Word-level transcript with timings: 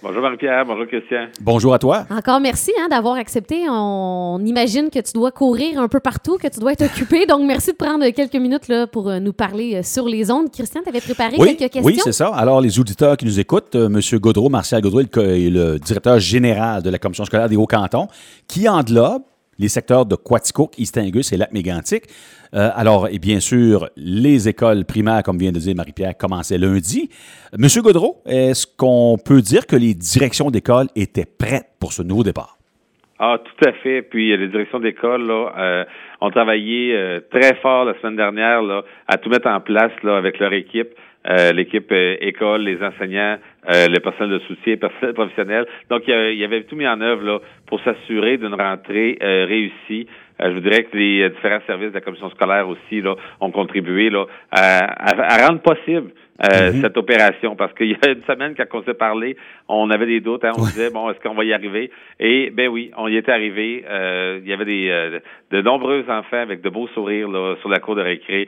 Bonjour 0.00 0.22
Marie-Pierre, 0.22 0.64
bonjour 0.64 0.86
Christian. 0.86 1.26
Bonjour 1.40 1.74
à 1.74 1.78
toi. 1.80 2.06
Encore 2.08 2.38
merci 2.38 2.70
hein, 2.80 2.86
d'avoir 2.88 3.16
accepté. 3.16 3.64
On 3.68 4.38
imagine 4.46 4.90
que 4.90 5.00
tu 5.00 5.10
dois 5.12 5.32
courir 5.32 5.80
un 5.80 5.88
peu 5.88 5.98
partout, 5.98 6.38
que 6.38 6.46
tu 6.46 6.60
dois 6.60 6.74
être 6.74 6.84
occupé. 6.84 7.26
Donc, 7.26 7.44
merci 7.44 7.72
de 7.72 7.76
prendre 7.76 8.08
quelques 8.10 8.36
minutes 8.36 8.68
là, 8.68 8.86
pour 8.86 9.08
euh, 9.08 9.18
nous 9.18 9.32
parler 9.32 9.74
euh, 9.74 9.82
sur 9.82 10.06
les 10.06 10.30
ondes. 10.30 10.52
Christian, 10.52 10.82
tu 10.84 10.88
avais 10.88 11.00
préparé 11.00 11.36
quelques 11.36 11.58
questions? 11.58 11.82
Oui, 11.82 11.98
c'est 12.02 12.12
ça. 12.12 12.28
Alors, 12.28 12.60
les 12.60 12.78
auditeurs 12.78 13.16
qui 13.16 13.24
nous 13.24 13.40
écoutent, 13.40 13.74
euh, 13.74 13.86
M. 13.86 14.00
Gaudreau, 14.20 14.48
Martial 14.48 14.80
Gaudreau 14.80 15.00
est 15.00 15.50
le, 15.50 15.80
directeur 15.80 16.20
général 16.20 16.80
de 16.84 16.90
la 16.90 16.98
Commission 17.00 17.24
scolaire 17.24 17.48
des 17.48 17.56
Hauts-Cantons, 17.56 18.06
qui 18.46 18.68
englobe 18.68 19.22
les 19.58 19.68
secteurs 19.68 20.06
de 20.06 20.16
Quaticook, 20.16 20.78
East-Angus 20.78 21.32
et 21.32 21.36
Lac-Mégantic. 21.36 22.04
Euh, 22.54 22.70
alors, 22.74 23.08
et 23.08 23.18
bien 23.18 23.40
sûr, 23.40 23.88
les 23.96 24.48
écoles 24.48 24.84
primaires, 24.84 25.22
comme 25.22 25.38
vient 25.38 25.52
de 25.52 25.58
dire 25.58 25.74
Marie-Pierre, 25.74 26.16
commençaient 26.16 26.58
lundi. 26.58 27.10
Monsieur 27.58 27.82
Gaudreau, 27.82 28.22
est-ce 28.26 28.66
qu'on 28.66 29.16
peut 29.22 29.40
dire 29.40 29.66
que 29.66 29.76
les 29.76 29.94
directions 29.94 30.50
d'école 30.50 30.86
étaient 30.96 31.26
prêtes 31.26 31.68
pour 31.80 31.92
ce 31.92 32.02
nouveau 32.02 32.22
départ? 32.22 32.56
Ah, 33.18 33.38
tout 33.44 33.68
à 33.68 33.72
fait. 33.72 34.02
Puis 34.02 34.36
les 34.36 34.48
directions 34.48 34.78
d'école 34.78 35.28
euh, 35.28 35.84
ont 36.20 36.30
travaillé 36.30 36.94
euh, 36.94 37.20
très 37.30 37.56
fort 37.56 37.84
la 37.84 37.98
semaine 38.00 38.16
dernière 38.16 38.62
à 39.08 39.16
tout 39.18 39.28
mettre 39.28 39.48
en 39.48 39.60
place 39.60 39.92
avec 40.04 40.38
leur 40.38 40.52
équipe. 40.52 40.90
l'équipe 41.52 41.92
école, 41.92 42.62
les 42.62 42.80
enseignants, 42.82 43.38
le 43.66 43.98
personnel 43.98 44.38
de 44.38 44.44
soutien, 44.46 44.74
le 44.74 44.78
personnel 44.78 45.14
professionnel. 45.14 45.66
Donc, 45.90 46.02
il 46.06 46.38
y, 46.38 46.44
avait 46.44 46.62
tout 46.62 46.76
mis 46.76 46.86
en 46.86 47.00
œuvre 47.00 47.24
là, 47.24 47.38
pour 47.66 47.80
s'assurer 47.80 48.36
d'une 48.36 48.54
rentrée 48.54 49.18
réussie. 49.20 50.06
je 50.40 50.50
vous 50.50 50.60
dirais 50.60 50.84
que 50.84 50.96
les 50.96 51.28
différents 51.30 51.60
services 51.66 51.90
de 51.90 51.94
la 51.94 52.00
commission 52.00 52.30
scolaire 52.30 52.68
aussi 52.68 53.00
là, 53.00 53.14
ont 53.40 53.50
contribué 53.50 54.10
là, 54.10 54.26
à 54.52 55.46
rendre 55.46 55.60
possible 55.60 56.10
euh, 56.44 56.72
mhm. 56.72 56.82
cette 56.82 56.96
opération 56.96 57.56
parce 57.56 57.72
qu'il 57.74 57.88
y 57.88 57.94
a 57.94 58.10
une 58.10 58.22
semaine 58.22 58.54
quand 58.56 58.78
on 58.78 58.82
s'est 58.84 58.94
parlé, 58.94 59.36
on 59.68 59.90
avait 59.90 60.06
des 60.06 60.20
doutes, 60.20 60.44
hein, 60.44 60.52
on 60.56 60.62
disait 60.62 60.90
bon 60.90 61.10
est-ce 61.10 61.18
qu'on 61.20 61.34
va 61.34 61.44
y 61.44 61.52
arriver? 61.52 61.90
Et 62.20 62.50
ben 62.50 62.68
oui, 62.68 62.92
on 62.96 63.08
y 63.08 63.16
était 63.16 63.32
arrivé. 63.32 63.84
Euh, 63.88 64.38
il 64.40 64.48
y 64.48 64.52
avait 64.52 64.64
des 64.64 64.88
euh, 64.88 65.18
de 65.50 65.62
nombreux 65.62 66.04
enfants 66.08 66.38
avec 66.40 66.60
de 66.60 66.70
beaux 66.70 66.86
sourires 66.88 67.28
là, 67.28 67.56
sur 67.60 67.68
la 67.68 67.80
cour 67.80 67.96
de 67.96 68.02
récré 68.02 68.46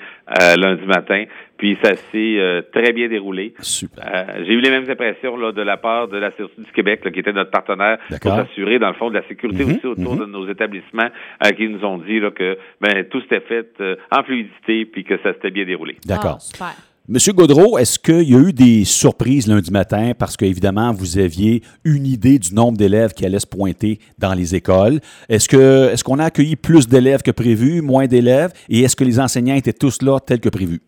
lundi 0.57 0.87
matin. 0.87 1.25
Puis 1.57 1.77
ça 1.83 1.95
s'est 1.95 2.65
très 2.73 2.93
bien 2.93 3.09
déroulé. 3.09 3.55
J'ai 3.61 4.53
eu 4.53 4.61
les 4.61 4.71
mêmes 4.71 4.89
impressions 4.89 5.37
là, 5.37 5.53
de 5.53 5.61
la 5.61 5.77
part 5.77 6.09
de 6.09 6.17
la 6.17 6.31
Sécurité 6.31 6.63
du 6.63 6.73
Québec, 6.73 7.13
qui 7.13 7.19
était 7.19 7.33
notre 7.33 7.51
partenaire, 7.51 7.99
pour 8.23 8.35
s'assurer 8.35 8.79
dans 8.79 8.89
le 8.89 8.95
fond 8.95 9.11
de 9.11 9.15
la 9.15 9.27
sécurité 9.29 9.65
mhm. 9.65 9.71
aussi 9.73 9.87
autour 9.87 10.15
mhm. 10.15 10.21
de 10.21 10.27
nos 10.27 10.49
établissements, 10.49 11.09
qui 11.57 11.69
nous 11.69 11.85
ont 11.85 11.99
dit 11.99 12.21
là, 12.21 12.31
que 12.31 12.57
ben 12.81 13.05
tout 13.11 13.21
s'était 13.23 13.41
fait 13.41 13.83
en 14.11 14.23
fluidité 14.23 14.87
puis 14.87 15.05
que 15.05 15.19
ça 15.23 15.35
s'était 15.35 15.51
bien 15.51 15.67
déroulé. 15.67 15.97
D'accord. 16.07 16.37
Ah, 16.37 16.41
super. 16.41 16.90
Monsieur 17.13 17.33
Gaudreau, 17.33 17.77
est-ce 17.77 17.99
qu'il 17.99 18.31
y 18.31 18.37
a 18.37 18.39
eu 18.39 18.53
des 18.53 18.85
surprises 18.85 19.49
lundi 19.49 19.73
matin 19.73 20.13
parce 20.17 20.37
qu'évidemment, 20.37 20.93
vous 20.93 21.19
aviez 21.19 21.61
une 21.83 22.07
idée 22.07 22.39
du 22.39 22.55
nombre 22.55 22.79
d'élèves 22.79 23.15
qui 23.15 23.27
allaient 23.27 23.41
se 23.41 23.49
pointer 23.49 23.99
dans 24.21 24.33
les 24.33 24.55
écoles? 24.55 25.01
Est-ce 25.29 25.49
que 25.49 25.91
est-ce 25.93 26.05
qu'on 26.05 26.21
a 26.21 26.27
accueilli 26.27 26.55
plus 26.55 26.87
d'élèves 26.87 27.23
que 27.23 27.33
prévu, 27.33 27.83
moins 27.83 28.07
d'élèves? 28.07 28.53
Et 28.69 28.83
est-ce 28.83 28.95
que 28.95 29.03
les 29.03 29.19
enseignants 29.19 29.57
étaient 29.57 29.73
tous 29.73 30.03
là 30.03 30.21
tels 30.21 30.39
que 30.39 30.51
prévu? 30.51 30.83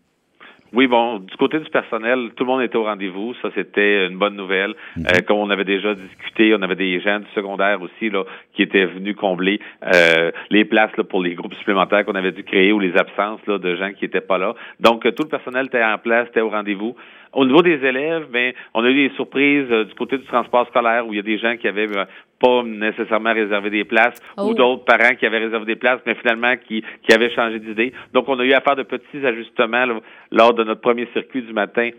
Oui, 0.73 0.87
bon, 0.87 1.19
du 1.19 1.35
côté 1.37 1.59
du 1.59 1.69
personnel, 1.69 2.31
tout 2.35 2.43
le 2.43 2.49
monde 2.49 2.63
était 2.63 2.77
au 2.77 2.83
rendez-vous. 2.83 3.35
Ça, 3.43 3.49
c'était 3.53 4.07
une 4.07 4.17
bonne 4.17 4.35
nouvelle. 4.35 4.73
Mhm. 4.97 5.05
Euh, 5.05 5.19
comme 5.27 5.37
on 5.37 5.51
avait 5.51 5.65
déjà 5.65 5.93
discuté, 5.93 6.55
on 6.55 6.61
avait 6.63 6.75
des 6.75 6.99
gens 6.99 7.19
du 7.19 7.27
secondaire 7.35 7.79
aussi 7.81 8.09
là 8.09 8.23
qui 8.53 8.63
étaient 8.63 8.85
venus 8.85 9.15
combler 9.15 9.59
euh, 9.83 10.31
les 10.49 10.65
places 10.65 10.95
là, 10.97 11.03
pour 11.03 11.21
les 11.21 11.35
groupes 11.35 11.53
supplémentaires 11.55 12.05
qu'on 12.05 12.15
avait 12.15 12.31
dû 12.31 12.43
créer 12.43 12.71
ou 12.71 12.79
les 12.79 12.95
absences 12.97 13.45
là, 13.45 13.59
de 13.59 13.75
gens 13.75 13.91
qui 13.93 14.05
n'étaient 14.05 14.21
pas 14.21 14.39
là. 14.39 14.55
Donc, 14.79 15.03
tout 15.03 15.23
le 15.23 15.29
personnel 15.29 15.67
était 15.67 15.83
en 15.83 15.99
place, 15.99 16.27
était 16.29 16.41
au 16.41 16.49
rendez-vous. 16.49 16.95
Au 17.33 17.45
niveau 17.45 17.63
des 17.63 17.83
élèves, 17.83 18.27
ben, 18.31 18.53
on 18.75 18.83
a 18.83 18.89
eu 18.89 19.09
des 19.09 19.15
surprises 19.15 19.65
euh, 19.71 19.85
du 19.85 19.93
côté 19.95 20.17
du 20.17 20.25
transport 20.25 20.67
scolaire 20.67 21.07
où 21.07 21.13
il 21.13 21.17
y 21.17 21.19
a 21.19 21.23
des 21.23 21.39
gens 21.39 21.57
qui 21.57 21.67
avaient 21.67 21.89
euh, 21.97 22.05
pas 22.43 22.61
nécessairement 22.63 23.33
réservé 23.33 23.69
des 23.69 23.85
places 23.85 24.19
ou 24.37 24.49
oh. 24.49 24.53
d'autres 24.53 24.83
parents 24.83 25.15
qui 25.17 25.25
avaient 25.25 25.39
réservé 25.39 25.65
des 25.65 25.77
places, 25.77 26.01
mais 26.05 26.15
finalement 26.15 26.55
qui, 26.57 26.83
qui 27.03 27.13
avaient 27.15 27.33
changé 27.33 27.59
d'idée. 27.59 27.93
Donc, 28.13 28.27
on 28.27 28.37
a 28.37 28.43
eu 28.43 28.51
à 28.51 28.59
faire 28.59 28.75
de 28.75 28.83
petits 28.83 29.25
ajustements 29.25 29.85
lors 30.29 30.53
de 30.53 30.65
notre 30.65 30.81
premier 30.81 31.07
circuit 31.13 31.41
du 31.41 31.53
matin 31.53 31.91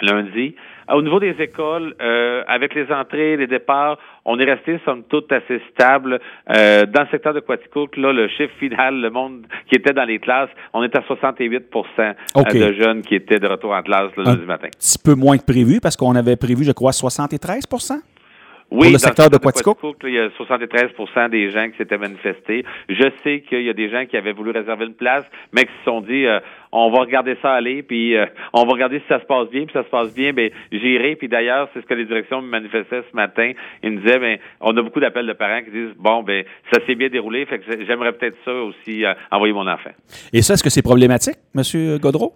lundi. 0.00 0.54
Au 0.92 1.02
niveau 1.02 1.20
des 1.20 1.34
écoles, 1.38 1.94
euh, 2.00 2.42
avec 2.48 2.74
les 2.74 2.90
entrées, 2.92 3.36
les 3.36 3.46
départs, 3.46 3.98
on 4.24 4.38
est 4.38 4.44
resté 4.44 4.80
somme 4.84 5.02
toute 5.08 5.30
assez 5.32 5.60
stable. 5.72 6.20
Euh, 6.54 6.86
dans 6.86 7.02
le 7.02 7.08
secteur 7.08 7.34
de 7.34 7.40
Quaticook, 7.40 7.96
là, 7.96 8.12
le 8.12 8.28
chiffre 8.28 8.54
final, 8.58 9.00
le 9.00 9.10
monde 9.10 9.46
qui 9.68 9.76
était 9.76 9.92
dans 9.92 10.04
les 10.04 10.18
classes, 10.18 10.50
on 10.72 10.82
est 10.82 10.94
à 10.96 11.00
68% 11.00 11.62
euh, 11.98 12.12
de 12.36 12.72
jeunes 12.74 13.02
qui 13.02 13.14
étaient 13.14 13.38
de 13.38 13.46
retour 13.46 13.72
en 13.72 13.82
classe 13.82 14.10
le 14.16 14.24
lundi 14.24 14.44
matin. 14.44 14.66
Un 14.66 14.78
petit 14.78 14.98
peu 14.98 15.14
moins 15.14 15.38
que 15.38 15.44
prévu, 15.44 15.80
parce 15.80 15.96
qu'on 15.96 16.14
avait 16.14 16.36
prévu, 16.36 16.64
je 16.64 16.72
crois, 16.72 16.92
73 16.92 17.66
oui, 18.72 18.86
dans 18.86 18.92
le 18.92 18.98
secteur 18.98 19.30
de 19.30 19.36
Quatico? 19.36 19.76
il 20.04 20.14
y 20.14 20.18
a 20.18 20.28
73% 20.28 21.30
des 21.30 21.50
gens 21.50 21.68
qui 21.70 21.76
s'étaient 21.76 21.98
manifestés. 21.98 22.64
Je 22.88 23.10
sais 23.22 23.40
qu'il 23.40 23.62
y 23.62 23.68
a 23.68 23.72
des 23.72 23.90
gens 23.90 24.06
qui 24.06 24.16
avaient 24.16 24.32
voulu 24.32 24.50
réserver 24.50 24.86
une 24.86 24.94
place, 24.94 25.24
mais 25.52 25.64
qui 25.64 25.72
se 25.80 25.84
sont 25.84 26.00
dit 26.00 26.26
euh, 26.26 26.40
on 26.72 26.90
va 26.90 27.00
regarder 27.00 27.36
ça 27.42 27.52
aller, 27.52 27.82
puis 27.82 28.16
euh, 28.16 28.26
on 28.52 28.64
va 28.64 28.72
regarder 28.72 29.00
si 29.00 29.04
ça 29.08 29.20
se 29.20 29.26
passe 29.26 29.48
bien, 29.50 29.64
puis 29.64 29.72
ça 29.74 29.84
se 29.84 29.90
passe 29.90 30.14
bien, 30.14 30.32
ben 30.32 30.50
j'irai. 30.72 31.16
Puis 31.16 31.28
d'ailleurs, 31.28 31.68
c'est 31.74 31.82
ce 31.82 31.86
que 31.86 31.94
les 31.94 32.06
directions 32.06 32.40
me 32.40 32.48
manifestaient 32.48 33.02
ce 33.10 33.16
matin. 33.16 33.52
Ils 33.82 33.92
me 33.92 34.00
disaient 34.00 34.18
ben 34.18 34.38
on 34.60 34.76
a 34.76 34.82
beaucoup 34.82 35.00
d'appels 35.00 35.26
de 35.26 35.34
parents 35.34 35.62
qui 35.62 35.70
disent 35.70 35.94
bon 35.96 36.22
ben 36.22 36.44
ça 36.72 36.80
s'est 36.86 36.94
bien 36.94 37.08
déroulé, 37.08 37.44
fait 37.46 37.58
que 37.58 37.84
j'aimerais 37.86 38.12
peut-être 38.12 38.36
ça 38.44 38.54
aussi 38.54 39.04
euh, 39.04 39.12
envoyer 39.30 39.52
mon 39.52 39.66
enfant. 39.68 39.90
Et 40.32 40.40
ça, 40.40 40.54
est-ce 40.54 40.62
que 40.62 40.70
c'est 40.70 40.82
problématique, 40.82 41.36
Monsieur 41.54 41.98
Godreau? 41.98 42.34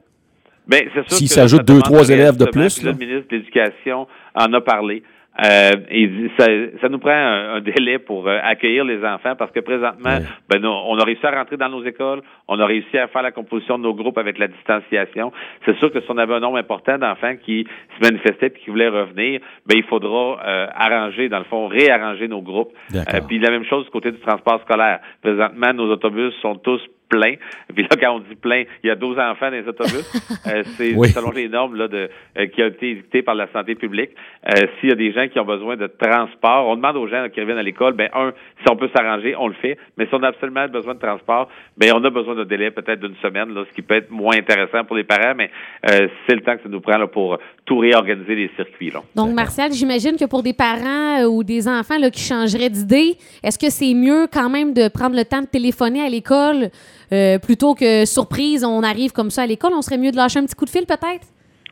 Ben, 0.67 0.89
c'est 0.93 1.09
sûr 1.09 1.19
S'il 1.19 1.29
s'ajoute 1.29 1.65
deux, 1.65 1.81
trois 1.81 2.09
élèves 2.11 2.37
de 2.37 2.47
plus. 2.47 2.83
Le 2.83 2.93
ministre 2.93 3.29
de 3.31 3.37
l'Éducation 3.37 4.09
en 4.35 4.53
a 4.53 4.61
parlé. 4.61 5.03
Euh, 5.45 6.29
ça, 6.39 6.47
ça, 6.81 6.89
nous 6.89 6.99
prend 6.99 7.11
un, 7.11 7.61
délai 7.61 7.99
pour 7.99 8.27
euh, 8.27 8.39
accueillir 8.43 8.85
les 8.85 9.05
enfants 9.05 9.35
parce 9.37 9.51
que 9.51 9.61
présentement, 9.61 10.19
ben, 10.49 10.65
on 10.65 10.99
a 10.99 11.05
réussi 11.05 11.27
à 11.27 11.31
rentrer 11.31 11.57
dans 11.57 11.69
nos 11.69 11.85
écoles, 11.85 12.23
on 12.49 12.59
a 12.59 12.67
réussi 12.67 12.97
à 12.97 13.07
faire 13.09 13.23
la 13.23 13.33
composition 13.33 13.79
de 13.79 13.83
nos 13.83 13.95
groupes 13.95 14.19
avec 14.19 14.39
la 14.39 14.49
distanciation. 14.49 15.33
C'est 15.65 15.77
sûr 15.77 15.93
que 15.93 16.01
si 16.01 16.07
on 16.11 16.17
avait 16.17 16.35
un 16.35 16.41
nombre 16.41 16.57
important 16.57 16.97
d'enfants 16.99 17.35
qui 17.45 17.67
se 17.97 18.09
manifestaient 18.09 18.47
et 18.47 18.51
qui 18.51 18.71
voulaient 18.71 18.89
revenir, 18.89 19.41
ben, 19.67 19.77
il 19.77 19.85
faudra 19.85 20.39
euh, 20.47 20.67
arranger, 20.75 21.29
dans 21.29 21.39
le 21.39 21.45
fond, 21.45 21.67
réarranger 21.67 22.29
nos 22.29 22.41
groupes. 22.41 22.73
Euh, 22.95 23.21
puis 23.27 23.39
la 23.39 23.51
même 23.51 23.65
chose 23.65 23.85
du 23.85 23.91
côté 23.91 24.13
du 24.13 24.19
transport 24.21 24.61
scolaire. 24.63 25.01
Présentement, 25.23 25.73
nos 25.75 25.91
autobus 25.93 26.33
sont 26.41 26.57
tous 26.57 26.81
plein. 27.09 27.35
Puis 27.75 27.83
là, 27.83 27.97
quand 28.01 28.17
on 28.17 28.19
dit 28.21 28.35
plein, 28.35 28.65
il 28.83 28.89
y 28.89 28.91
a 28.91 28.97
12 28.97 29.19
enfants 29.19 29.51
dans 29.51 29.57
les 29.57 29.69
autobus. 29.69 30.05
Euh, 30.47 30.63
c'est 30.77 30.93
selon 31.09 31.31
les 31.33 31.49
normes 31.49 31.75
là, 31.75 31.89
de, 31.89 32.09
euh, 32.39 32.47
qui 32.47 32.63
ont 32.63 32.69
été 32.69 32.95
dictées 32.95 33.23
par 33.23 33.35
la 33.35 33.51
santé 33.53 33.75
publique. 33.75 34.11
Euh, 34.47 34.67
s'il 34.79 34.91
y 34.91 34.93
a 34.93 34.95
des 34.95 35.13
gens 35.13 35.27
qui 35.27 35.41
ont 35.41 35.45
besoin 35.45 35.77
de 35.77 35.89
transport, 35.89 36.69
on 36.69 36.77
demande 36.77 36.97
aux 36.97 37.09
gens 37.09 37.29
qui 37.33 37.41
reviennent 37.41 37.59
à 37.59 37.65
l'école, 37.65 37.95
ben 37.95 38.09
un, 38.15 38.33
si 38.61 38.71
on 38.71 38.77
peut 38.77 38.89
s'arranger, 38.95 39.35
on 39.37 39.49
le 39.49 39.55
fait. 39.55 39.77
Mais 39.97 40.07
si 40.07 40.15
on 40.15 40.23
a 40.23 40.29
absolument 40.29 40.69
besoin 40.69 40.95
de 40.95 41.01
transport, 41.01 41.49
ben 41.77 41.93
on 41.95 42.05
a 42.05 42.11
besoin 42.11 42.37
de 42.37 42.45
délai 42.45 42.71
peut-être 42.71 43.01
d'une 43.01 43.17
semaine, 43.17 43.53
là, 43.55 43.65
ce 43.69 43.75
qui 43.75 43.83
peut 43.83 43.97
être 43.97 44.11
moins 44.11 44.37
intéressant 44.37 44.85
pour 44.85 44.95
les 44.95 45.05
parents, 45.05 45.35
mais 45.37 45.51
c'est 45.83 46.35
le 46.35 46.43
temps 46.43 46.57
que 46.57 46.63
ça 46.63 46.69
nous 46.69 46.81
prend 46.81 46.99
là, 46.99 47.09
pour 47.09 47.39
tout 47.65 47.79
réorganiser 47.79 48.35
les 48.35 48.51
circuits. 48.57 48.91
Là. 48.91 49.03
Donc, 49.15 49.35
Martial, 49.35 49.73
j'imagine 49.73 50.17
que 50.17 50.27
pour 50.27 50.43
des 50.43 50.53
parents 50.53 51.25
ou 51.25 51.43
des 51.43 51.67
enfants 51.67 51.99
là, 51.99 52.11
qui 52.11 52.23
changeraient 52.23 52.71
d'idée, 52.71 53.17
est-ce 53.43 53.59
que 53.59 53.71
c'est 53.71 53.95
mieux 53.95 54.27
quand 54.33 54.49
même 54.49 54.73
de 54.73 54.89
prendre 54.89 55.17
le 55.17 55.25
temps 55.25 55.41
de 55.41 55.47
téléphoner 55.47 56.03
à 56.03 56.09
l'école? 56.09 56.71
Euh, 57.13 57.39
plutôt 57.39 57.75
que 57.75 58.05
surprise, 58.05 58.65
on 58.65 58.83
arrive 58.83 59.13
comme 59.13 59.31
ça 59.31 59.43
à 59.43 59.47
l'école, 59.47 59.73
on 59.75 59.83
serait 59.83 59.99
mieux 59.99 60.11
de 60.11 60.17
lâcher 60.17 60.41
un 60.41 60.45
petit 60.45 60.57
coup 60.57 60.65
de 60.65 60.71
fil 60.71 60.87
peut-être? 60.87 61.27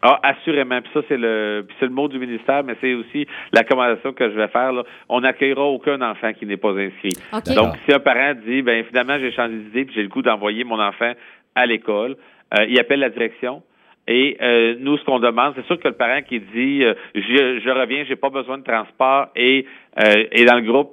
Ah, 0.06 0.21
assurément. 0.22 0.83
Puis 0.83 0.91
ça, 0.93 1.00
c'est 1.09 1.17
le, 1.17 1.67
c'est 1.81 1.87
le 1.87 1.93
mot 1.93 2.09
du 2.09 2.19
ministère, 2.19 2.62
mais 2.62 2.77
c'est 2.81 2.93
aussi 2.93 3.27
la 3.53 3.65
commandation 3.65 4.12
que 4.12 4.31
je 4.31 4.37
vais 4.37 4.49
faire. 4.49 4.71
Là. 4.71 4.83
On 5.09 5.22
n'accueillera 5.22 5.65
aucun 5.65 6.00
enfant 6.03 6.33
qui 6.34 6.45
n'est 6.45 6.59
pas 6.59 6.72
inscrit. 6.72 7.17
Donc, 7.55 7.75
si 7.84 7.95
un 7.95 8.00
parent 8.00 8.34
dit, 8.47 8.61
ben 8.61 8.84
finalement, 8.84 9.19
j'ai 9.19 9.33
changé 9.33 9.55
d'idée, 9.55 9.87
puis 9.87 9.95
j'ai 9.95 10.03
le 10.03 10.09
goût 10.09 10.21
d'envoyer 10.21 10.62
mon 10.62 10.78
enfant 10.78 11.12
à 11.55 11.65
l'école, 11.65 12.16
euh, 12.59 12.66
il 12.69 12.78
appelle 12.78 13.01
la 13.01 13.09
direction. 13.09 13.62
Et 14.06 14.37
euh, 14.43 14.77
nous, 14.78 14.99
ce 14.99 15.05
qu'on 15.05 15.21
demande, 15.21 15.55
c'est 15.56 15.65
sûr 15.65 15.81
que 15.81 15.89
le 15.89 15.95
parent 15.95 16.21
qui 16.21 16.39
dit, 16.39 16.83
je, 17.15 17.61
je 17.65 17.71
reviens, 17.71 18.05
j'ai 18.06 18.16
pas 18.16 18.28
besoin 18.28 18.59
de 18.59 18.65
transport, 18.65 19.28
et, 19.34 19.65
et 20.33 20.45
dans 20.45 20.57
le 20.57 20.71
groupe 20.71 20.91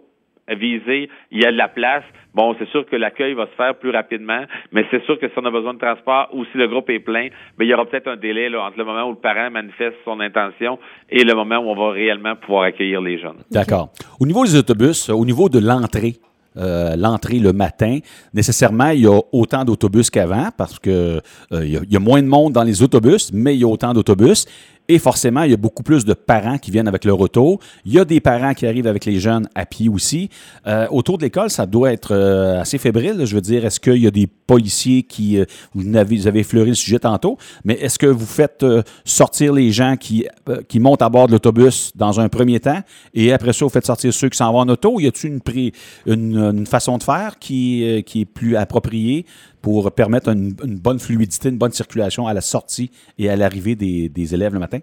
visé, 0.49 1.09
il 1.31 1.41
y 1.41 1.45
a 1.45 1.51
de 1.51 1.57
la 1.57 1.67
place. 1.67 2.03
Bon, 2.33 2.55
c'est 2.57 2.67
sûr 2.69 2.85
que 2.85 2.95
l'accueil 2.95 3.33
va 3.33 3.45
se 3.45 3.55
faire 3.55 3.75
plus 3.75 3.91
rapidement, 3.91 4.43
mais 4.71 4.85
c'est 4.89 5.03
sûr 5.05 5.19
que 5.19 5.27
si 5.27 5.33
on 5.37 5.45
a 5.45 5.51
besoin 5.51 5.73
de 5.73 5.79
transport 5.79 6.29
ou 6.33 6.45
si 6.45 6.57
le 6.57 6.67
groupe 6.67 6.89
est 6.89 6.99
plein, 6.99 7.27
mais 7.57 7.65
il 7.65 7.69
y 7.69 7.73
aura 7.73 7.85
peut-être 7.85 8.07
un 8.07 8.15
délai 8.15 8.47
entre 8.55 8.77
le 8.77 8.85
moment 8.85 9.03
où 9.03 9.11
le 9.11 9.17
parent 9.17 9.51
manifeste 9.51 9.97
son 10.05 10.19
intention 10.19 10.79
et 11.09 11.23
le 11.23 11.33
moment 11.33 11.57
où 11.57 11.69
on 11.69 11.75
va 11.75 11.91
réellement 11.91 12.35
pouvoir 12.35 12.63
accueillir 12.63 13.01
les 13.01 13.19
jeunes. 13.19 13.39
D'accord. 13.51 13.89
Au 14.19 14.25
niveau 14.25 14.45
des 14.45 14.55
autobus, 14.55 15.09
au 15.09 15.25
niveau 15.25 15.49
de 15.49 15.59
l'entrée, 15.59 16.15
euh, 16.57 16.97
l'entrée 16.97 17.39
le 17.39 17.53
matin. 17.53 17.99
Nécessairement, 18.33 18.89
il 18.89 19.03
y 19.03 19.07
a 19.07 19.17
autant 19.31 19.63
d'autobus 19.63 20.09
qu'avant 20.09 20.49
parce 20.57 20.79
que 20.79 21.21
euh, 21.53 21.65
y 21.65 21.95
a, 21.95 21.99
moins 21.99 22.21
de 22.21 22.27
monde 22.27 22.51
dans 22.51 22.63
les 22.63 22.83
autobus, 22.83 23.31
mais 23.33 23.55
il 23.55 23.61
y 23.61 23.63
a 23.63 23.67
autant 23.67 23.93
d'autobus. 23.93 24.45
Et 24.91 24.99
forcément, 24.99 25.43
il 25.43 25.51
y 25.51 25.53
a 25.53 25.57
beaucoup 25.57 25.83
plus 25.83 26.03
de 26.03 26.13
parents 26.13 26.57
qui 26.57 26.69
viennent 26.69 26.89
avec 26.89 27.05
leur 27.05 27.17
auto. 27.17 27.61
Il 27.85 27.93
y 27.93 27.99
a 27.99 28.03
des 28.03 28.19
parents 28.19 28.53
qui 28.53 28.67
arrivent 28.67 28.87
avec 28.87 29.05
les 29.05 29.21
jeunes 29.21 29.47
à 29.55 29.65
pied 29.65 29.87
aussi. 29.87 30.29
Euh, 30.67 30.85
autour 30.89 31.17
de 31.17 31.23
l'école, 31.23 31.49
ça 31.49 31.65
doit 31.65 31.93
être 31.93 32.13
euh, 32.13 32.59
assez 32.59 32.77
fébrile. 32.77 33.23
Je 33.23 33.33
veux 33.33 33.39
dire, 33.39 33.63
est-ce 33.63 33.79
qu'il 33.79 33.99
y 33.99 34.07
a 34.07 34.11
des 34.11 34.27
policiers 34.27 35.03
qui... 35.03 35.37
euh, 35.37 35.45
vous, 35.73 35.95
avez, 35.95 36.17
vous 36.17 36.27
avez 36.27 36.41
effleuré 36.41 36.67
le 36.67 36.75
sujet 36.75 36.99
tantôt, 36.99 37.37
mais 37.63 37.75
est-ce 37.75 37.97
que 37.97 38.05
vous 38.05 38.25
faites 38.25 38.65
sortir 39.05 39.53
les 39.53 39.71
gens 39.71 39.95
qui, 39.95 40.27
montent 40.75 41.01
à 41.01 41.07
bord 41.07 41.27
de 41.27 41.31
l'autobus 41.31 41.93
dans 41.95 42.19
un 42.19 42.27
premier 42.27 42.59
temps? 42.59 42.81
Et 43.13 43.31
après 43.31 43.53
ça, 43.53 43.63
vous 43.63 43.71
faites 43.71 43.85
sortir 43.85 44.13
ceux 44.13 44.27
qui 44.27 44.37
s'en 44.37 44.51
vont 44.51 44.59
en 44.59 44.67
auto? 44.67 44.99
Y 44.99 45.07
a-t-il 45.07 45.71
une, 46.05 46.65
façon 46.65 46.97
de 46.97 47.03
faire 47.03 47.39
qui 47.39 47.85
est 47.85 48.25
plus 48.25 48.57
appropriée 48.57 49.25
pour 49.61 49.91
permettre 49.93 50.29
une, 50.29 50.53
une 50.63 50.79
bonne 50.79 50.99
fluidité, 50.99 51.49
une 51.49 51.57
bonne 51.57 51.71
circulation 51.71 52.27
à 52.27 52.33
la 52.33 52.41
sortie 52.41 52.91
et 53.17 53.29
à 53.29 53.35
l'arrivée 53.35 53.75
des, 53.75 54.09
des 54.09 54.33
élèves 54.33 54.53
le 54.53 54.59
matin? 54.59 54.79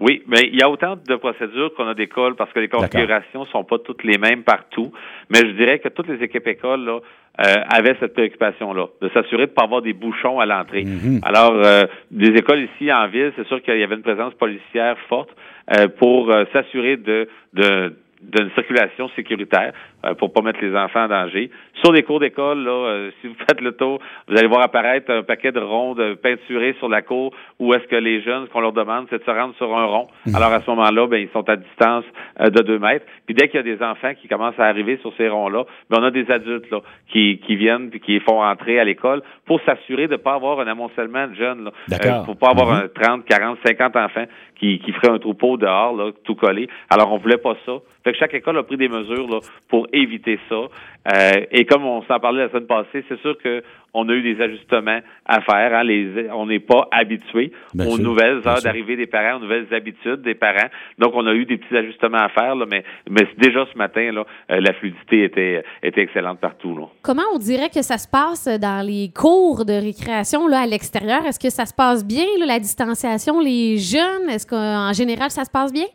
Oui, 0.00 0.22
mais 0.28 0.48
il 0.52 0.56
y 0.56 0.62
a 0.62 0.70
autant 0.70 0.94
de 0.94 1.16
procédures 1.16 1.74
qu'on 1.74 1.88
a 1.88 1.94
d'écoles 1.94 2.36
parce 2.36 2.52
que 2.52 2.60
les 2.60 2.68
configurations 2.68 3.44
sont 3.46 3.64
pas 3.64 3.78
toutes 3.80 4.04
les 4.04 4.16
mêmes 4.16 4.44
partout. 4.44 4.92
Mais 5.28 5.40
je 5.40 5.52
dirais 5.56 5.80
que 5.80 5.88
toutes 5.88 6.06
les 6.06 6.22
équipes 6.22 6.46
écoles 6.46 6.84
là, 6.84 7.00
euh, 7.44 7.54
avaient 7.68 7.96
cette 7.98 8.14
préoccupation-là, 8.14 8.86
de 9.02 9.08
s'assurer 9.08 9.46
de 9.46 9.50
ne 9.50 9.54
pas 9.56 9.64
avoir 9.64 9.82
des 9.82 9.94
bouchons 9.94 10.38
à 10.38 10.46
l'entrée. 10.46 10.84
Alors, 11.22 11.52
euh, 11.52 11.86
des 12.12 12.28
écoles 12.28 12.68
ici 12.72 12.92
en 12.92 13.08
ville, 13.08 13.32
c'est 13.34 13.46
sûr 13.48 13.60
qu'il 13.60 13.76
y 13.76 13.82
avait 13.82 13.96
une 13.96 14.02
présence 14.02 14.34
policière 14.34 14.96
forte 15.08 15.30
euh, 15.76 15.88
pour 15.88 16.32
s'assurer 16.52 16.96
de, 16.96 17.28
de 17.54 17.92
d'une 18.20 18.50
circulation 18.56 19.08
sécuritaire 19.14 19.72
pour 20.18 20.32
pas 20.32 20.42
mettre 20.42 20.60
les 20.62 20.74
enfants 20.76 21.04
en 21.04 21.08
danger. 21.08 21.50
Sur 21.82 21.92
les 21.92 22.02
cours 22.02 22.20
d'école, 22.20 22.62
là, 22.64 22.70
euh, 22.70 23.10
si 23.20 23.28
vous 23.28 23.34
faites 23.48 23.60
le 23.60 23.72
tour, 23.72 23.98
vous 24.28 24.36
allez 24.36 24.46
voir 24.48 24.62
apparaître 24.62 25.10
un 25.10 25.22
paquet 25.22 25.52
de 25.52 25.60
rondes 25.60 26.00
euh, 26.00 26.14
peinturées 26.14 26.74
sur 26.78 26.88
la 26.88 27.02
cour 27.02 27.32
où 27.58 27.74
est-ce 27.74 27.86
que 27.88 27.96
les 27.96 28.22
jeunes, 28.22 28.46
ce 28.46 28.50
qu'on 28.52 28.60
leur 28.60 28.72
demande, 28.72 29.06
c'est 29.10 29.18
de 29.18 29.24
se 29.24 29.30
rendre 29.30 29.54
sur 29.56 29.76
un 29.76 29.84
rond. 29.86 30.08
Alors 30.34 30.52
à 30.52 30.60
ce 30.60 30.70
moment-là, 30.70 31.06
ben, 31.06 31.18
ils 31.20 31.28
sont 31.32 31.48
à 31.48 31.56
distance 31.56 32.04
euh, 32.40 32.50
de 32.50 32.62
deux 32.62 32.78
mètres. 32.78 33.06
Puis 33.26 33.34
dès 33.34 33.48
qu'il 33.48 33.56
y 33.56 33.60
a 33.60 33.76
des 33.76 33.82
enfants 33.82 34.12
qui 34.20 34.28
commencent 34.28 34.58
à 34.58 34.66
arriver 34.66 34.98
sur 35.02 35.12
ces 35.16 35.28
ronds-là, 35.28 35.64
ben, 35.90 35.98
on 36.00 36.04
a 36.04 36.10
des 36.10 36.30
adultes 36.30 36.70
là, 36.70 36.80
qui, 37.10 37.38
qui 37.46 37.56
viennent 37.56 37.90
puis 37.90 38.00
qui 38.00 38.12
les 38.12 38.20
font 38.20 38.42
entrer 38.42 38.78
à 38.78 38.84
l'école 38.84 39.22
pour 39.46 39.60
s'assurer 39.62 40.06
de 40.06 40.12
ne 40.12 40.16
pas 40.16 40.34
avoir 40.34 40.60
un 40.60 40.66
amoncellement 40.66 41.26
de 41.26 41.34
jeunes. 41.34 41.64
Là. 41.64 41.70
D'accord. 41.88 42.24
pour 42.24 42.36
pas 42.36 42.50
avoir 42.50 42.68
Mhm. 42.68 42.82
un 42.84 42.88
30, 42.88 43.24
40, 43.24 43.58
50 43.64 43.96
enfants 43.96 44.24
qui, 44.58 44.78
qui 44.80 44.92
feraient 44.92 45.10
un 45.12 45.18
troupeau 45.18 45.56
dehors, 45.56 45.94
là, 45.96 46.10
tout 46.24 46.34
collé. 46.34 46.68
Alors, 46.90 47.12
on 47.12 47.18
voulait 47.18 47.38
pas 47.38 47.54
ça. 47.64 47.72
Fait 48.04 48.12
que 48.12 48.18
chaque 48.18 48.34
école 48.34 48.58
a 48.58 48.62
pris 48.62 48.76
des 48.76 48.88
mesures 48.88 49.28
là, 49.28 49.38
pour 49.68 49.86
éviter 49.92 50.38
ça. 50.48 50.68
Euh, 51.14 51.32
et 51.50 51.64
comme 51.64 51.84
on 51.84 52.02
s'en 52.02 52.18
parlait 52.20 52.42
la 52.42 52.48
semaine 52.50 52.66
passée, 52.66 53.04
c'est 53.08 53.18
sûr 53.20 53.38
que 53.38 53.62
on 53.94 54.08
a 54.08 54.12
eu 54.12 54.22
des 54.22 54.40
ajustements 54.42 55.00
à 55.24 55.40
faire. 55.40 55.74
Hein. 55.74 55.82
Les, 55.82 56.28
on 56.32 56.46
n'est 56.46 56.60
pas 56.60 56.88
habitué 56.90 57.52
aux 57.78 57.96
sûr, 57.96 57.98
nouvelles 57.98 58.46
heures 58.46 58.60
d'arrivée 58.62 58.96
des 58.96 59.06
parents, 59.06 59.38
aux 59.38 59.40
nouvelles 59.40 59.72
habitudes 59.72 60.20
des 60.22 60.34
parents. 60.34 60.68
Donc, 60.98 61.12
on 61.14 61.26
a 61.26 61.32
eu 61.32 61.46
des 61.46 61.56
petits 61.56 61.74
ajustements 61.74 62.18
à 62.18 62.28
faire, 62.28 62.54
là, 62.54 62.66
mais, 62.70 62.84
mais 63.08 63.26
déjà 63.38 63.66
ce 63.72 63.78
matin, 63.78 64.12
là, 64.12 64.26
euh, 64.50 64.60
la 64.60 64.72
fluidité 64.74 65.24
était, 65.24 65.64
était 65.82 66.02
excellente 66.02 66.38
partout. 66.38 66.76
Là. 66.76 66.86
Comment 67.02 67.22
on 67.34 67.38
dirait 67.38 67.70
que 67.70 67.82
ça 67.82 67.96
se 67.96 68.08
passe 68.08 68.46
dans 68.46 68.86
les 68.86 69.10
cours 69.14 69.64
de 69.64 69.72
récréation 69.72 70.46
là, 70.46 70.60
à 70.60 70.66
l'extérieur? 70.66 71.24
Est-ce 71.24 71.40
que 71.40 71.50
ça 71.50 71.64
se 71.64 71.74
passe 71.74 72.06
bien, 72.06 72.26
là, 72.38 72.46
la 72.46 72.58
distanciation, 72.58 73.40
les 73.40 73.78
jeunes? 73.78 74.28
Est-ce 74.28 74.46
qu'en 74.46 74.92
général, 74.92 75.30
ça 75.30 75.44
se 75.44 75.50
passe 75.50 75.72
bien? 75.72 75.86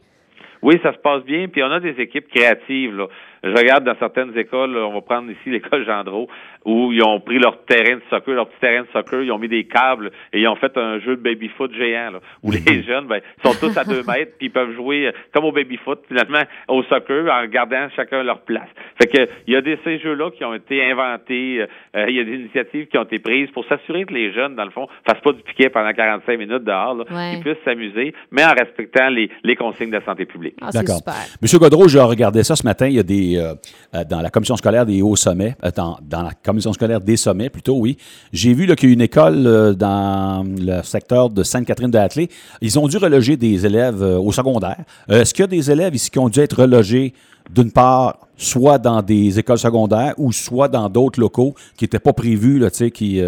Oui, 0.63 0.79
ça 0.81 0.93
se 0.93 0.97
passe 0.99 1.23
bien, 1.25 1.47
puis 1.49 1.61
on 1.61 1.71
a 1.71 1.79
des 1.81 1.99
équipes 2.01 2.29
créatives. 2.33 2.95
Là. 2.95 3.07
Je 3.43 3.49
regarde 3.49 3.83
dans 3.83 3.95
certaines 3.99 4.37
écoles, 4.37 4.77
on 4.77 4.93
va 4.93 5.01
prendre 5.01 5.29
ici 5.29 5.39
l'école 5.49 5.85
Gendreau, 5.85 6.27
où 6.65 6.93
ils 6.93 7.03
ont 7.03 7.19
pris 7.19 7.39
leur 7.39 7.63
terrain 7.65 7.95
de 7.97 8.01
soccer, 8.09 8.33
leur 8.35 8.47
petit 8.47 8.59
terrain 8.61 8.83
de 8.83 8.87
soccer, 8.93 9.21
ils 9.21 9.31
ont 9.31 9.37
mis 9.37 9.49
des 9.49 9.65
câbles 9.65 10.11
et 10.31 10.39
ils 10.41 10.47
ont 10.47 10.55
fait 10.55 10.75
un 10.77 10.99
jeu 10.99 11.17
de 11.17 11.21
baby-foot 11.21 11.73
géant, 11.75 12.11
là, 12.11 12.19
où 12.41 12.51
les 12.51 12.83
jeunes 12.83 13.07
ben, 13.07 13.19
sont 13.43 13.53
tous 13.59 13.77
à 13.77 13.83
deux 13.83 14.01
mètres, 14.07 14.33
puis 14.37 14.47
ils 14.47 14.51
peuvent 14.51 14.73
jouer 14.75 15.07
euh, 15.07 15.11
comme 15.33 15.43
au 15.45 15.51
baby-foot, 15.51 15.99
finalement, 16.07 16.41
au 16.69 16.83
soccer, 16.83 17.25
en 17.29 17.45
gardant 17.47 17.87
chacun 17.95 18.23
leur 18.23 18.41
place. 18.41 18.69
Fait 19.01 19.07
que 19.09 19.29
il 19.47 19.53
y 19.53 19.57
a 19.57 19.61
des 19.61 19.77
ces 19.83 19.99
jeux-là 19.99 20.31
qui 20.31 20.45
ont 20.45 20.53
été 20.53 20.81
inventés, 20.89 21.61
euh, 21.61 21.67
euh, 21.97 22.05
il 22.09 22.15
y 22.15 22.19
a 22.21 22.23
des 22.23 22.35
initiatives 22.35 22.87
qui 22.87 22.97
ont 22.97 23.03
été 23.03 23.19
prises 23.19 23.49
pour 23.51 23.65
s'assurer 23.65 24.05
que 24.05 24.13
les 24.13 24.31
jeunes, 24.31 24.55
dans 24.55 24.63
le 24.65 24.71
fond, 24.71 24.87
fassent 25.05 25.21
pas 25.21 25.33
du 25.33 25.41
piquet 25.41 25.69
pendant 25.69 25.91
45 25.91 26.37
minutes 26.39 26.63
dehors, 26.63 26.95
là, 26.95 27.03
Ouais. 27.11 27.31
qu'ils 27.35 27.41
puissent 27.41 27.63
s'amuser, 27.65 28.13
mais 28.31 28.45
en 28.45 28.53
respectant 28.53 29.09
les, 29.09 29.29
les 29.43 29.55
consignes 29.57 29.91
de 29.91 29.99
santé 30.05 30.25
publique. 30.25 30.55
Ah, 30.61 30.69
D'accord. 30.71 30.97
super. 30.97 31.13
Monsieur 31.41 31.59
Godreau, 31.59 31.89
je 31.89 31.97
regardais 31.99 32.43
ça 32.43 32.55
ce 32.55 32.65
matin. 32.65 32.87
Il 32.87 32.93
y 32.93 32.99
a 32.99 33.03
des 33.03 33.32
euh, 33.37 33.55
euh, 33.95 34.03
dans 34.03 34.21
la 34.21 34.29
commission 34.29 34.55
scolaire 34.57 34.85
des 34.85 35.01
hauts 35.01 35.15
sommets, 35.15 35.55
euh, 35.63 35.71
dans, 35.75 35.97
la 36.11 36.31
commission 36.43 36.73
scolaire 36.73 37.01
des 37.01 37.17
sommets 37.17 37.49
plutôt, 37.49 37.75
oui. 37.75 37.97
J'ai 38.31 38.53
vu 38.53 38.73
qu'il 38.75 38.89
y 38.89 38.91
a 38.91 38.93
une 38.93 39.01
école 39.01 39.75
dans 39.75 40.45
le 40.45 40.81
secteur 40.83 41.29
de 41.29 41.43
Sainte-Catherine-de-Hatley. 41.43 42.29
Ils 42.61 42.79
ont 42.79 42.87
dû 42.87 42.97
reloger 42.97 43.37
des 43.37 43.65
élèves 43.65 44.01
au 44.01 44.31
secondaire. 44.31 44.83
Est-ce 45.09 45.33
qu'il 45.33 45.43
y 45.43 45.45
a 45.45 45.47
des 45.47 45.71
élèves 45.71 45.95
ici 45.95 46.09
qui 46.09 46.19
ont 46.19 46.29
dû 46.29 46.39
être 46.39 46.61
relogés 46.61 47.13
d'une 47.53 47.71
part, 47.71 48.19
soit 48.37 48.77
dans 48.77 49.01
des 49.01 49.37
écoles 49.37 49.59
secondaires 49.59 50.13
ou 50.17 50.31
soit 50.31 50.69
dans 50.69 50.87
d'autres 50.89 51.19
locaux 51.19 51.53
qui 51.75 51.83
n'étaient 51.83 51.99
pas 51.99 52.13
prévus, 52.13 52.57
là, 52.57 52.69
qui, 52.69 53.21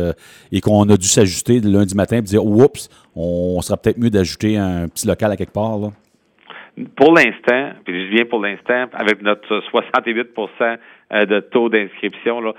et 0.52 0.62
qu'on 0.62 0.90
a 0.90 0.98
dû 0.98 1.08
s'ajuster 1.08 1.60
le 1.60 1.70
lundi 1.70 1.96
matin 1.96 2.18
et 2.18 2.22
dire, 2.22 2.46
oups, 2.46 2.90
on 3.16 3.62
serait 3.62 3.78
peut-être 3.78 3.98
mieux 3.98 4.10
d'ajouter 4.10 4.58
un 4.58 4.88
petit 4.88 5.06
local 5.06 5.32
à 5.32 5.38
quelque 5.38 5.54
part. 5.54 5.92
Pour 6.98 7.14
l'instant, 7.14 7.72
puis 7.86 8.06
je 8.06 8.16
viens 8.16 8.26
pour 8.26 8.42
l'instant, 8.42 8.88
avec 8.94 9.22
notre 9.22 9.62
68% 9.72 10.78
euh, 11.14 11.26
de 11.26 11.40
taux 11.40 11.70
d'inscription, 11.70 12.46
euh, 12.46 12.52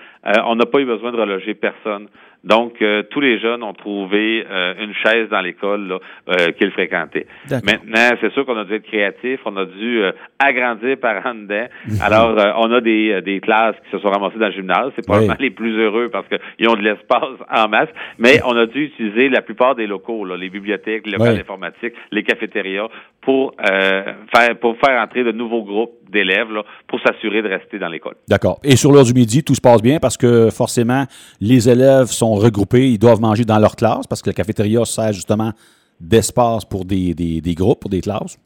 on 0.46 0.56
n'a 0.56 0.64
pas 0.64 0.80
eu 0.80 0.86
besoin 0.86 1.12
de 1.12 1.18
reloger 1.18 1.54
personne. 1.54 2.08
Donc, 2.46 2.80
euh, 2.80 3.02
tous 3.10 3.20
les 3.20 3.40
jeunes 3.40 3.64
ont 3.64 3.74
trouvé 3.74 4.46
euh, 4.48 4.74
une 4.80 4.94
chaise 4.94 5.28
dans 5.28 5.40
l'école 5.40 5.98
euh, 6.28 6.52
qu'ils 6.52 6.70
fréquentaient. 6.70 7.26
Maintenant, 7.50 8.16
c'est 8.20 8.32
sûr 8.32 8.46
qu'on 8.46 8.56
a 8.56 8.64
dû 8.64 8.74
être 8.74 8.86
créatif, 8.86 9.40
on 9.44 9.56
a 9.56 9.64
dû 9.64 10.00
agrandir 10.38 10.96
par 10.98 11.26
en 11.26 11.34
dedans. 11.34 11.66
Alors, 12.00 12.36
on 12.58 12.72
a 12.72 12.80
des, 12.80 13.20
des 13.22 13.40
classes 13.40 13.74
qui 13.84 13.90
se 13.90 13.98
sont 13.98 14.10
ramassées 14.10 14.38
dans 14.38 14.46
le 14.46 14.52
gymnase. 14.52 14.92
C'est 14.94 15.04
probablement 15.04 15.34
Oui. 15.38 15.44
les 15.46 15.50
plus 15.50 15.76
heureux 15.76 16.08
parce 16.08 16.26
qu'ils 16.28 16.68
ont 16.68 16.74
de 16.76 16.82
l'espace 16.82 17.24
en 17.52 17.68
masse. 17.68 17.88
Mais 18.18 18.40
on 18.44 18.56
a 18.56 18.66
dû 18.66 18.84
utiliser 18.84 19.28
la 19.28 19.42
plupart 19.42 19.74
des 19.74 19.88
locaux, 19.88 20.24
là, 20.24 20.36
les 20.36 20.48
bibliothèques, 20.48 21.04
les 21.06 21.12
locales 21.12 21.34
Oui. 21.34 21.40
informatiques, 21.40 21.94
les 22.12 22.22
cafétérias, 22.22 22.86
pour 23.22 23.54
faire 23.60 24.56
pour 24.60 24.76
faire 24.78 25.02
entrer 25.02 25.24
de 25.24 25.32
nouveaux 25.32 25.64
groupes 25.64 25.94
d'élèves 26.08 26.46
pour 26.86 27.00
s'assurer 27.00 27.42
de 27.42 27.48
rester 27.48 27.80
dans 27.80 27.88
l'école. 27.88 28.14
D'accord. 28.28 28.60
Et 28.62 28.76
sur 28.76 28.92
l'heure 28.92 29.04
du 29.04 29.14
midi, 29.14 29.42
tout 29.42 29.56
se 29.56 29.60
passe 29.60 29.82
bien 29.82 29.98
parce 29.98 30.16
que 30.16 30.50
forcément, 30.50 31.04
les 31.40 31.68
élèves 31.68 32.06
sont 32.06 32.35
regroupés, 32.38 32.88
ils 32.90 32.98
doivent 32.98 33.20
manger 33.20 33.44
dans 33.44 33.58
leur 33.58 33.76
classe 33.76 34.06
parce 34.06 34.22
que 34.22 34.30
la 34.30 34.34
cafétéria 34.34 34.84
sert 34.84 35.12
justement 35.12 35.52
d'espace 36.00 36.64
pour 36.64 36.84
des, 36.84 37.14
des- 37.14 37.40
des 37.40 37.54
groupes, 37.54 37.80
pour 37.80 37.90
des 37.90 38.00
classes. 38.00 38.38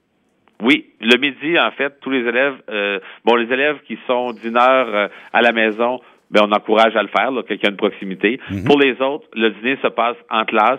Oui, 0.62 0.90
le 1.00 1.16
midi, 1.19 1.58
en 1.58 1.70
fait, 1.70 1.94
tous 2.00 2.10
les 2.10 2.20
élèves, 2.20 2.54
euh, 2.70 2.98
bon, 3.25 3.34
les 3.37 3.50
élèves 3.52 3.78
qui 3.88 3.98
sont 4.06 4.32
dîneurs 4.32 4.88
euh, 4.94 5.08
à 5.32 5.40
la 5.42 5.52
maison, 5.52 6.00
ben, 6.31 6.42
on 6.46 6.52
encourage 6.52 6.94
à 6.96 7.02
le 7.02 7.08
faire, 7.08 7.31
quelqu'un 7.48 7.70
de 7.70 7.76
proximité. 7.76 8.38
Pour 8.66 8.78
les 8.78 8.92
autres, 9.00 9.26
le 9.34 9.50
dîner 9.50 9.78
se 9.82 9.88
passe 9.88 10.16
en 10.31 10.44
classe, 10.44 10.78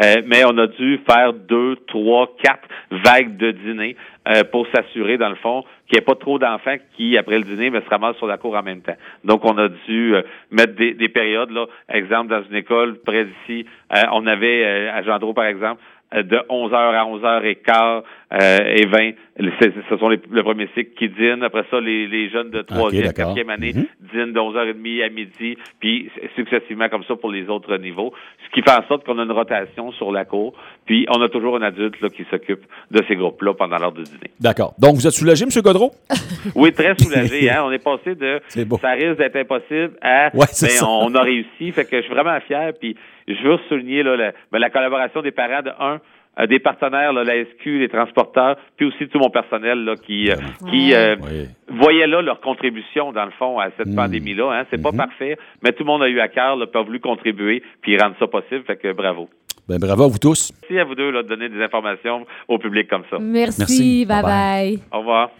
euh, 0.00 0.22
mais 0.26 0.44
on 0.46 0.56
a 0.58 0.66
dû 0.66 1.00
faire 1.08 1.32
deux, 1.32 1.76
trois, 1.86 2.34
quatre 2.42 2.68
vagues 2.90 3.36
de 3.36 3.50
dîner 3.50 3.96
euh, 4.28 4.44
pour 4.44 4.66
s'assurer, 4.74 5.18
dans 5.18 5.28
le 5.28 5.34
fond, 5.36 5.64
qu'il 5.86 5.98
n'y 5.98 6.02
ait 6.02 6.04
pas 6.04 6.14
trop 6.14 6.38
d'enfants 6.38 6.76
qui, 6.96 7.18
après 7.18 7.38
le 7.38 7.44
dîner, 7.44 7.70
ben, 7.70 7.82
se 7.82 7.88
ramassent 7.88 8.16
sur 8.16 8.26
la 8.26 8.38
cour 8.38 8.56
en 8.56 8.62
même 8.62 8.80
temps. 8.80 8.96
Donc, 9.24 9.44
on 9.44 9.58
a 9.58 9.68
dû 9.68 10.14
euh, 10.14 10.22
mettre 10.50 10.74
des, 10.74 10.94
des 10.94 11.08
périodes, 11.08 11.50
là, 11.50 11.66
exemple, 11.88 12.30
dans 12.30 12.42
une 12.42 12.56
école 12.56 12.98
près 13.04 13.26
d'ici, 13.26 13.66
euh, 13.94 14.02
on 14.12 14.26
avait, 14.26 14.64
euh, 14.64 14.92
à 14.92 15.02
Gendreau, 15.02 15.34
par 15.34 15.46
exemple, 15.46 15.82
de 16.14 16.36
11h 16.50 16.74
à 16.74 17.04
11h15 17.06 18.02
euh, 18.34 18.58
et 18.76 18.86
20. 18.86 19.12
C'est- 19.60 19.72
Ce 19.88 19.96
sont 19.96 20.08
les, 20.08 20.20
le 20.30 20.42
premier 20.42 20.68
cycle 20.74 20.90
qui 20.98 21.08
dînent. 21.08 21.42
Après 21.42 21.64
ça, 21.70 21.80
les, 21.80 22.06
les 22.06 22.28
jeunes 22.30 22.50
de 22.50 22.62
troisième, 22.62 23.04
d'accord. 23.06 23.26
quatrième 23.34 23.50
année 23.50 23.72
Mhm. 23.74 23.86
dînent 24.12 24.32
de 24.32 24.38
11h30 24.40 25.02
à 25.04 25.08
midi, 25.08 25.56
puis 25.80 26.10
successivement 26.36 26.88
comme 26.88 27.04
ça 27.04 27.16
pour 27.16 27.30
les 27.30 27.48
autres 27.48 27.76
niveaux. 27.78 28.12
Ce 28.46 28.50
qui 28.54 28.62
fait 28.62 28.76
en 28.76 28.86
sorte 28.88 29.04
qu'on 29.04 29.18
a 29.18 29.22
une 29.22 29.32
rotation 29.32 29.92
sur 29.92 30.12
la 30.12 30.24
cour, 30.24 30.52
puis 30.86 31.06
on 31.08 31.20
a 31.22 31.28
toujours 31.28 31.56
un 31.56 31.62
adulte 31.62 32.00
là, 32.00 32.08
qui 32.10 32.24
s'occupe 32.30 32.60
de 32.90 33.02
ces 33.08 33.16
groupes-là 33.16 33.54
pendant 33.54 33.78
l'heure 33.78 33.92
de 33.92 34.02
dîner. 34.02 34.30
D'accord. 34.40 34.74
Donc, 34.78 34.96
vous 34.96 35.06
êtes 35.06 35.12
soulagé, 35.14 35.44
M. 35.44 35.62
Godreau? 35.62 35.92
Oui, 36.54 36.72
très 36.72 36.94
soulagé. 36.98 37.48
Hein? 37.50 37.62
On 37.64 37.70
est 37.72 37.82
passé 37.82 38.14
de 38.14 38.40
ça 38.48 38.90
risque 38.92 39.18
d'être 39.18 39.36
impossible 39.36 39.92
à 40.02 40.30
Ouais, 40.34 40.46
c'est 40.50 40.80
ben, 40.80 40.86
on 40.86 41.14
a 41.14 41.22
réussi. 41.22 41.70
Fait 41.72 41.84
que 41.84 41.96
je 41.98 42.02
suis 42.02 42.12
vraiment 42.14 42.38
fier. 42.40 42.72
Puis 42.80 42.96
je 43.28 43.42
veux 43.46 43.58
souligner 43.68 44.02
là, 44.02 44.16
la, 44.16 44.32
ben, 44.50 44.58
la 44.58 44.70
collaboration 44.70 45.22
des 45.22 45.30
parents 45.32 45.62
de 45.62 45.70
un. 45.78 46.00
euh, 46.40 46.46
des 46.46 46.58
partenaires, 46.60 47.12
là, 47.12 47.24
la 47.24 47.44
SQ, 47.44 47.66
les 47.78 47.90
transporteurs, 47.90 48.56
puis 48.78 48.86
aussi 48.86 49.06
tout 49.08 49.18
mon 49.18 49.28
personnel 49.28 49.84
là, 49.84 49.96
qui, 49.96 50.30
euh, 50.30 50.36
qui 50.70 50.88
Ouais. 50.88 50.94
euh, 50.96 51.16
Oui. 51.20 51.46
voyaient 51.68 52.06
là 52.06 52.22
leur 52.22 52.40
contribution, 52.40 53.12
dans 53.12 53.26
le 53.26 53.32
fond, 53.32 53.58
à 53.58 53.68
cette 53.76 53.88
Mm. 53.88 53.96
pandémie-là. 53.96 54.50
Hein. 54.50 54.64
C'est 54.70 54.80
pas 54.80 54.92
Mhm. 54.92 54.96
parfait, 54.96 55.36
mais 55.62 55.72
tout 55.72 55.80
le 55.82 55.88
monde 55.88 56.02
a 56.02 56.08
eu 56.08 56.20
à 56.20 56.28
cœur, 56.28 56.56
là, 56.56 56.66
puis 56.66 56.80
a 56.80 56.84
voulu 56.84 57.00
contribuer, 57.00 57.62
puis 57.82 57.98
rendre 57.98 58.16
ça 58.18 58.26
possible. 58.28 58.64
Fait 58.66 58.76
que 58.76 58.92
bravo. 58.94 59.28
Ben, 59.68 59.76
bravo 59.78 60.04
à 60.04 60.08
vous 60.08 60.18
tous. 60.18 60.52
Merci 60.62 60.78
à 60.80 60.84
vous 60.84 60.94
deux 60.94 61.10
là, 61.10 61.22
de 61.22 61.28
donner 61.28 61.50
des 61.50 61.62
informations 61.62 62.26
au 62.48 62.56
public 62.58 62.88
comme 62.88 63.04
ça. 63.10 63.18
Merci. 63.20 63.58
Merci. 63.60 64.06
Bye 64.06 64.22
Bye-bye. 64.22 64.78
bye. 64.78 64.78
Au 64.90 64.98
revoir. 65.00 65.32